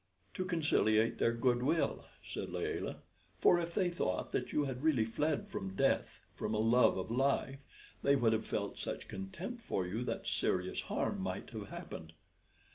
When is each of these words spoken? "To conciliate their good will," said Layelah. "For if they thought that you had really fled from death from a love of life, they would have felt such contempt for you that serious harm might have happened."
"To 0.33 0.45
conciliate 0.45 1.19
their 1.19 1.31
good 1.31 1.61
will," 1.61 2.05
said 2.25 2.49
Layelah. 2.49 3.03
"For 3.39 3.59
if 3.59 3.75
they 3.75 3.91
thought 3.91 4.31
that 4.31 4.51
you 4.51 4.63
had 4.63 4.81
really 4.81 5.05
fled 5.05 5.47
from 5.47 5.75
death 5.75 6.21
from 6.33 6.55
a 6.55 6.59
love 6.59 6.97
of 6.97 7.11
life, 7.11 7.59
they 8.01 8.15
would 8.15 8.33
have 8.33 8.47
felt 8.47 8.79
such 8.79 9.07
contempt 9.07 9.61
for 9.61 9.85
you 9.85 10.03
that 10.05 10.25
serious 10.27 10.81
harm 10.89 11.21
might 11.21 11.51
have 11.51 11.69
happened." 11.69 12.13